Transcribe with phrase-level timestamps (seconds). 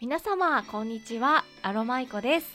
[0.00, 1.44] 皆様こんにちは。
[1.60, 2.46] アロマイコです、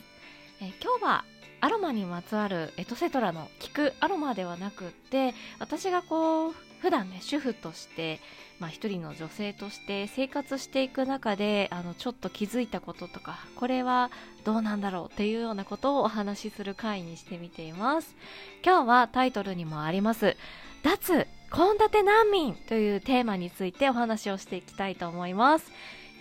[0.61, 1.25] え今日は
[1.59, 8.21] アロマにまつわるエトセトラの聞くアロマではなくって私がこう普段ね主婦として
[8.59, 14.09] まあ一人の女性として生活していく中であのちょっと気づいたこととかこれは
[14.45, 18.15] どうなんだろうっていうようなことをお話しする回にしてみています。
[18.63, 20.37] 今日はタイトルにもあります
[20.81, 25.69] 脱献立難民というテーマについてお話をしていきたいと思います。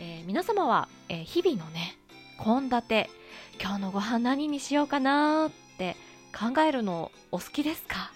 [0.05, 1.97] えー皆様は、えー日々のね
[2.43, 3.09] 献立
[3.61, 5.95] 今日のご飯何にしようかなって
[6.37, 8.13] 考えるのお好きですか？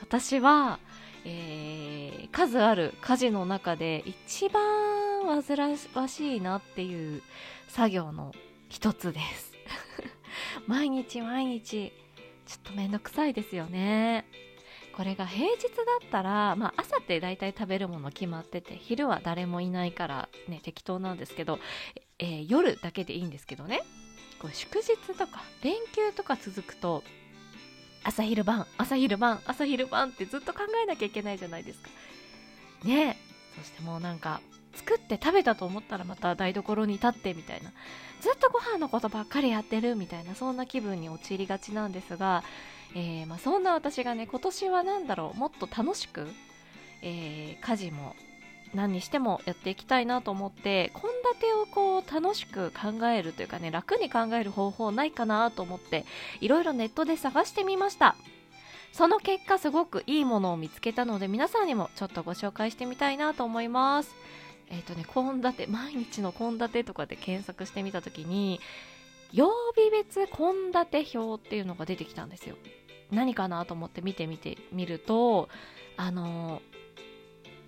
[0.00, 0.80] 私は、
[1.24, 4.62] えー数ある家事の中で一番
[5.42, 7.22] 煩わしいなっていう
[7.68, 8.32] 作業の
[8.68, 9.52] 一つです。
[10.66, 11.92] 毎日毎日
[12.46, 14.24] ちょっとめんどくさいですよね。
[14.96, 15.68] これが平日だ
[16.06, 21.58] ったら、まあ、朝って大体食べるもの決まってて昼は誰もいないから、ね、適当なんですけど、
[22.18, 23.82] えー夜だけでいいんですけどね。
[24.38, 27.04] こう祝日とか連休とか続くと
[28.02, 31.88] 朝昼晩朝昼晩朝昼晩ってずっと考えなきゃいけないじゃないですか。
[32.84, 33.16] ね。
[33.58, 34.40] そしてもうなんか
[34.74, 37.72] 作って食べたと思ったらまた台所に立ってみたいな。
[38.20, 42.44] ずっとご飯のことばっかりやってるみたいなそんな気分に陥りがちなんですが
[42.94, 46.28] えーまあ、そんな私がね今年は何だろうもっと楽しく、
[47.02, 48.16] えー家事も
[48.74, 51.02] 何にしてもやっていきたいなと思って献
[51.38, 56.06] 立をこう楽しく考えるというかね楽に考える方法ないかなと思って
[56.40, 58.16] いろいろネットで探してみました。
[58.92, 64.14] その結果すごくいいものを見つけたので皆さんにもちょっとご紹介してみたいなと思います。
[64.72, 68.58] えっ、とね献立毎日の献立とかで検索してみた時に
[69.32, 72.56] 曜日別献立表っていうのが出てきたんですよ。
[73.10, 75.48] 何かなと思って見てみてみると
[75.96, 76.82] あのー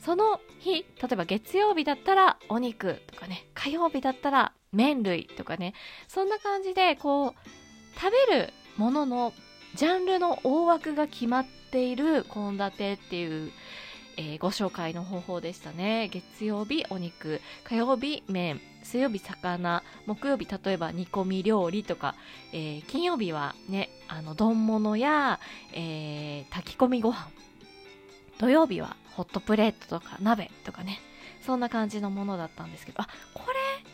[0.00, 5.72] その日例えば月曜日だったらお肉とかね火曜日だったら麺類とかね
[6.08, 7.32] そんな感じでこう
[7.98, 9.32] 食べるものの
[9.76, 13.50] ジャンルの大枠が決まっている献立っていう、
[14.16, 16.08] えーご紹介の方法でしたね。
[16.12, 17.40] 月曜日お肉。
[17.64, 18.60] 火曜日麺。
[18.82, 19.82] 水曜日魚。
[20.06, 22.14] 木曜日例えば煮込み料理とか、
[22.52, 25.40] えー金曜日はねあの丼物や、
[25.72, 27.28] えー炊き込みご飯。
[28.38, 31.00] 土曜日はホットプレートとか鍋とかね。
[31.44, 33.42] そんな感じのものだったんですけどあこ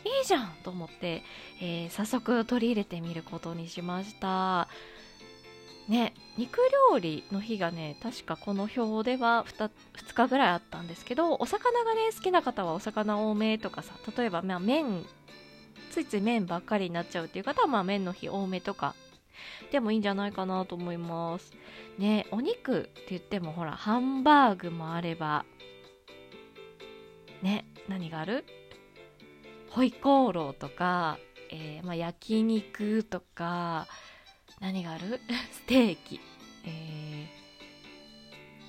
[0.05, 1.21] れいいじゃんと思って、
[1.61, 4.67] えー早速取り入れてみることにしました。
[5.87, 6.59] ね肉
[6.91, 15.05] 料理の日がね確かこの表では 2, 2日ぐらいあったんですけどお魚がね好きな方はお魚多めとかさ例えば、まあ、麺
[15.91, 18.95] ついつい麺ばっかりになっちゃうっていう方は、まあ、麺の日多めとか
[19.71, 21.51] でもいいんじゃないかなと思います。
[21.97, 25.45] ねお肉って言ってもほらハンバーグもあれば
[27.41, 28.45] ね何がある？
[29.71, 31.17] ホイコーローとか、
[31.49, 33.87] えーまあ、焼肉とか
[34.61, 35.19] 何がある？
[35.51, 36.19] ステーキ、
[36.65, 37.27] え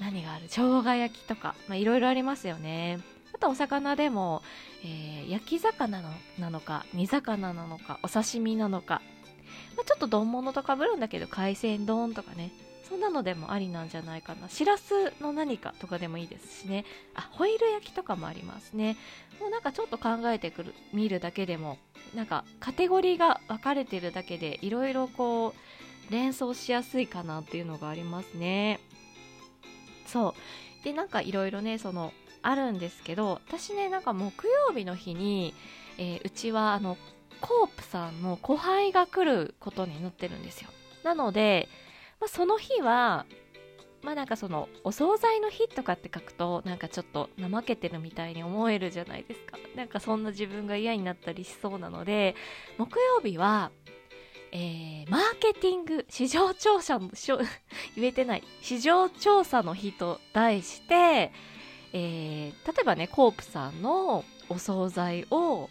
[0.00, 0.46] ー何がある？
[0.48, 1.54] 生姜焼きとか。
[1.68, 2.98] まあいろいろありますよね。
[3.34, 4.42] あとお魚でも、
[4.84, 9.00] えー焼き魚のなのか煮魚なのかお刺身なのか、
[9.76, 12.50] まあ、ちょっと丼物とかぶるんだけど海鮮丼とかね。
[12.88, 14.50] そんなのでもありなんじゃないかな。
[14.50, 16.84] しらすの何かとかでもいいですしね。
[17.14, 18.96] あホイル焼きとかもありますね。
[19.40, 21.78] もうなんかちょっと考えてくる見るだけでも
[22.14, 25.60] なんかカテゴリーが分かれてるだけでいろいろこう
[26.10, 28.80] 連想しやすいかなっていうのがありますね。
[30.06, 30.34] そ
[30.80, 30.84] う。
[30.84, 35.54] でなんかいろいろねそのあるんですけど私ねなんか木曜日の日に、
[35.96, 36.96] えーうちはあの
[37.40, 40.70] コープさんの後輩が来ることになってるんですよ。
[41.02, 41.68] なので、
[42.20, 43.26] まあ、その日は
[44.02, 49.58] まあなんかそのお惣菜の日とかって書くとなんかちょっと怠けてるみたいに思えるじゃないですか。
[49.76, 52.34] なんかそんな自分が嫌になったりしそうなので
[52.78, 53.70] 木曜日は
[54.52, 57.40] えーマーケティング市場調査のしょ
[57.96, 58.44] 言えてない。
[58.60, 61.32] 市場調査の日と題して、
[61.92, 65.68] えー例えばねコープさんのお惣菜を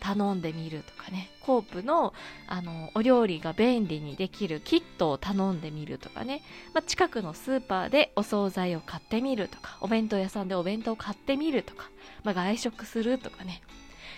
[0.00, 1.30] 頼んでみるとかね。
[1.40, 2.14] コープの
[2.46, 6.42] あのお料理が便利にできるキットを頼んでみるとかね、
[6.72, 11.90] まあ、近くのスーパーでお惣菜を買ってみるとかお弁当屋さんでお弁当を買ってみるとか、
[12.22, 13.60] まあ、外食するとかね、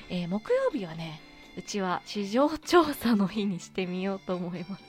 [0.08, 1.20] えー木曜日はね
[1.56, 4.84] うちは市場調査の日にしてみようと思います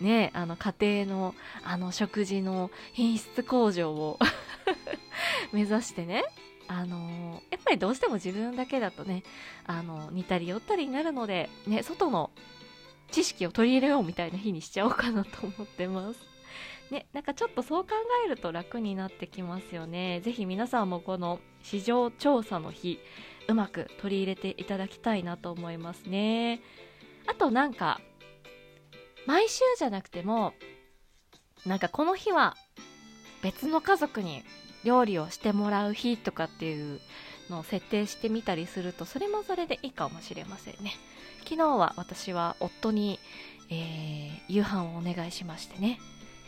[0.00, 4.18] ねあの家庭のあの食事の品質向上を
[5.52, 6.24] 目指してね
[6.66, 9.22] あのやっぱりどうしても自分だけだとね
[9.66, 12.30] あの似たり寄ったりになるので、ね、外の
[13.10, 16.20] 知識を取り入れようみたいな日にしちゃおうかなと思ってます。
[16.90, 17.90] ね、なんかちょっとそう考
[18.26, 20.20] えると楽になってきますよね。
[20.20, 22.98] ぜひ皆さんもこの市場調査の日、
[23.48, 26.60] うまく取り入れていただきたいなと思いますね。
[27.26, 28.00] あとなんか
[29.26, 30.52] 毎週じゃなくても
[31.64, 32.56] なんかこの日は
[33.42, 34.42] 別の家族に
[34.84, 37.00] 料理をしてもらう日とかっていう
[37.48, 40.92] のを設定してみたりするとそれもそれでいいかもしれませんね。
[41.44, 43.18] 昨日は私は夫に、
[43.70, 46.00] えー、夕飯をお願いしましてね、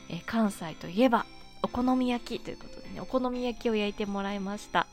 [0.08, 1.26] えー、関西といえば
[1.62, 4.86] お好み焼きということでねお好み焼きを焼いてもらいました。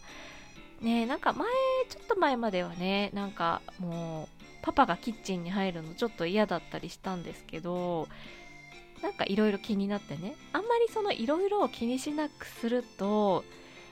[0.83, 1.47] ねなんか前
[1.89, 8.07] ちょっと前まではねなんかもうパパがキッチンに入るのちょっと嫌だったりしたんですけど
[9.01, 13.43] なんかいろいろ気になってねあんまりそのいろいろを気にしなくすると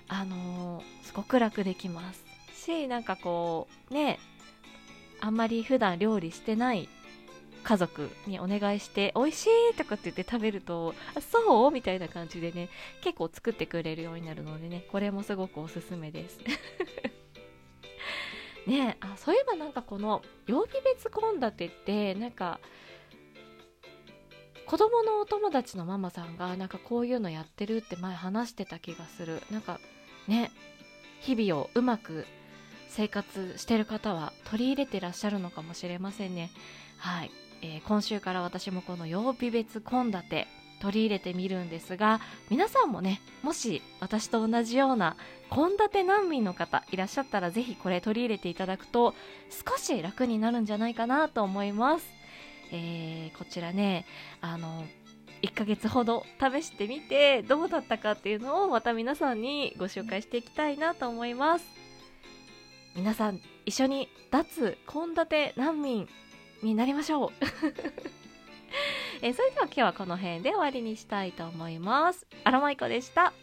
[0.08, 2.24] あのー、すごく楽できます。
[2.54, 4.20] しなんかこうね
[5.20, 6.90] あんまり普段料理してない
[7.64, 11.72] 家族にお願いして美味しいとかって言って食べるとあそう？
[11.72, 12.70] みたいな感じでね
[13.02, 16.40] 結構作ってくれるようになるのでねこれもすごくおすすめです。
[18.68, 22.60] ねあそういえばなんかこの曜日別献立ってなんか
[24.68, 29.42] 子供のお友達のママさんがなんかこういうのやってるって前話してた気がする。
[29.52, 29.80] なんか
[30.28, 30.52] ね
[31.22, 32.26] 日々をうまく
[32.88, 36.52] 生活してる方は取り入れてらっしゃるのかもしれませんね。
[36.98, 37.32] はい、
[37.62, 40.22] えー、今週から私もこの曜日別献立
[40.82, 42.20] 取り入れてみるんですが
[42.50, 45.16] 皆さんもねもし私と同じような
[45.52, 49.14] 献立難民の方いらっしゃったらぜひこれ取り入れていただくと
[49.50, 52.06] 少し楽になるんじゃないかなと思います、
[52.72, 54.06] えー、こちらね
[54.42, 54.86] あの
[55.44, 61.66] 1ヶ月ほど試してみてどうだったかっていうのをまた皆さんにご紹介していきたいなと思います。
[62.96, 66.08] 皆さん一緒に脱献立難民
[66.62, 67.30] になりましょう
[69.22, 72.26] えそれでは今日はこの辺で終わりにしたいと思います。
[72.44, 73.34] アロマイコでした。